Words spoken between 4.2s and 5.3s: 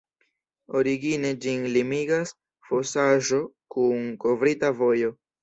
kovrita vojo.